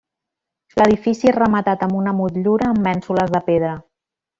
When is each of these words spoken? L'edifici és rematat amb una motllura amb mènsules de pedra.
L'edifici 0.79 1.29
és 1.33 1.37
rematat 1.37 1.85
amb 1.89 1.95
una 2.01 2.17
motllura 2.23 2.71
amb 2.75 2.85
mènsules 2.91 3.39
de 3.41 3.47
pedra. 3.53 3.81